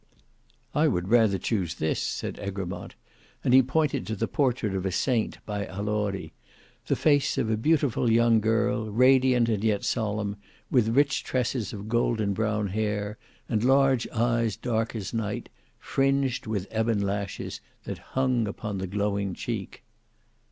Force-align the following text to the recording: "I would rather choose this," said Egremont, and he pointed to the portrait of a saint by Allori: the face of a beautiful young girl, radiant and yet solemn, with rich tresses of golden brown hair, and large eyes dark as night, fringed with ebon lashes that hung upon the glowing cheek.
"I 0.73 0.87
would 0.87 1.09
rather 1.09 1.37
choose 1.37 1.75
this," 1.75 1.99
said 2.01 2.39
Egremont, 2.39 2.95
and 3.43 3.53
he 3.53 3.61
pointed 3.61 4.07
to 4.07 4.15
the 4.15 4.27
portrait 4.27 4.73
of 4.73 4.83
a 4.83 4.91
saint 4.91 5.37
by 5.45 5.67
Allori: 5.67 6.31
the 6.87 6.95
face 6.95 7.37
of 7.37 7.51
a 7.51 7.55
beautiful 7.55 8.09
young 8.11 8.39
girl, 8.39 8.89
radiant 8.89 9.47
and 9.47 9.63
yet 9.63 9.83
solemn, 9.85 10.37
with 10.71 10.89
rich 10.97 11.23
tresses 11.23 11.71
of 11.71 11.87
golden 11.87 12.33
brown 12.33 12.69
hair, 12.69 13.19
and 13.47 13.63
large 13.63 14.07
eyes 14.09 14.55
dark 14.57 14.95
as 14.95 15.13
night, 15.13 15.49
fringed 15.77 16.47
with 16.47 16.65
ebon 16.75 16.99
lashes 17.03 17.61
that 17.83 17.99
hung 18.17 18.47
upon 18.47 18.79
the 18.79 18.87
glowing 18.87 19.35
cheek. 19.35 19.83